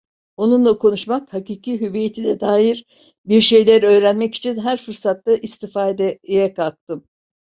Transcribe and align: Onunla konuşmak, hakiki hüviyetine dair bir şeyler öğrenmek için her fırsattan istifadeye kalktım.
Onunla 0.37 0.77
konuşmak, 0.77 1.33
hakiki 1.33 1.81
hüviyetine 1.81 2.39
dair 2.39 2.85
bir 3.25 3.41
şeyler 3.41 3.83
öğrenmek 3.83 4.35
için 4.35 4.59
her 4.59 4.77
fırsattan 4.77 5.39
istifadeye 5.41 6.53
kalktım. 6.53 7.05